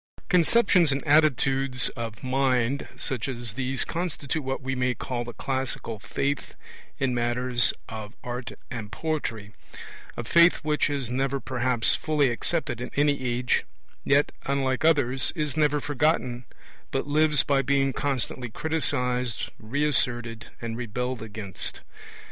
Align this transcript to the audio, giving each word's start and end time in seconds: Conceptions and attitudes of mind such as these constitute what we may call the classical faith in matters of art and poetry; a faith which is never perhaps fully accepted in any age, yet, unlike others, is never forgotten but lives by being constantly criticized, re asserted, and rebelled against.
Conceptions 0.29 0.91
and 0.91 1.05
attitudes 1.07 1.89
of 1.89 2.23
mind 2.23 2.87
such 2.97 3.27
as 3.29 3.53
these 3.53 3.85
constitute 3.85 4.43
what 4.43 4.59
we 4.63 4.73
may 4.73 4.95
call 4.95 5.23
the 5.23 5.31
classical 5.33 5.99
faith 5.99 6.55
in 6.97 7.13
matters 7.13 7.71
of 7.87 8.15
art 8.23 8.53
and 8.71 8.91
poetry; 8.91 9.53
a 10.17 10.23
faith 10.23 10.55
which 10.63 10.89
is 10.89 11.11
never 11.11 11.39
perhaps 11.39 11.93
fully 11.93 12.29
accepted 12.31 12.81
in 12.81 12.89
any 12.95 13.21
age, 13.23 13.63
yet, 14.03 14.31
unlike 14.47 14.83
others, 14.83 15.31
is 15.35 15.55
never 15.55 15.79
forgotten 15.79 16.45
but 16.89 17.05
lives 17.05 17.43
by 17.43 17.61
being 17.61 17.93
constantly 17.93 18.49
criticized, 18.49 19.51
re 19.59 19.85
asserted, 19.85 20.47
and 20.59 20.77
rebelled 20.77 21.21
against. 21.21 21.81